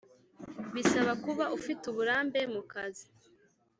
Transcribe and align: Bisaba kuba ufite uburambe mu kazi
Bisaba 0.73 1.11
kuba 1.23 1.45
ufite 1.57 1.83
uburambe 1.91 2.41
mu 2.53 2.61
kazi 2.71 3.05